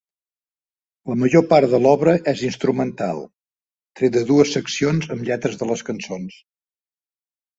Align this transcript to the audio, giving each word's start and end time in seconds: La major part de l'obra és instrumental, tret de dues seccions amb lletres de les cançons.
La 1.09 1.15
major 1.23 1.43
part 1.49 1.73
de 1.73 1.79
l'obra 1.85 2.15
és 2.31 2.39
instrumental, 2.47 3.21
tret 3.99 4.15
de 4.15 4.23
dues 4.31 4.53
seccions 4.57 5.11
amb 5.17 5.29
lletres 5.31 5.59
de 5.61 5.71
les 5.73 5.85
cançons. 5.91 6.41